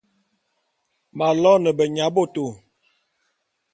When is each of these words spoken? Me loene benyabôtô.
Me 1.17 1.27
loene 1.41 1.71
benyabôtô. 1.77 2.45